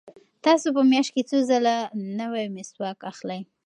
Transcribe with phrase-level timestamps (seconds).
[0.45, 1.75] تاسو په میاشت کې څو ځله
[2.19, 3.41] نوی مسواک اخلئ؟